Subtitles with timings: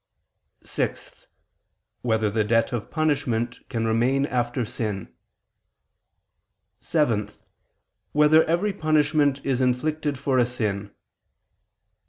[0.63, 1.27] (6)
[2.01, 5.13] Whether the debt of punishment can remain after sin?
[6.79, 7.29] (7)
[8.11, 10.89] Whether every punishment is inflicted for a sin?